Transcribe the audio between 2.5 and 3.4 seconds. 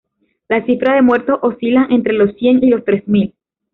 y los tres mil.